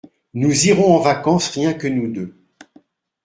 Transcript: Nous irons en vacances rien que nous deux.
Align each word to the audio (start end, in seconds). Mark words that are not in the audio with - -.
Nous 0.33 0.65
irons 0.65 0.95
en 0.95 0.99
vacances 0.99 1.49
rien 1.51 1.75
que 1.75 1.85
nous 1.85 2.11
deux. 2.11 2.35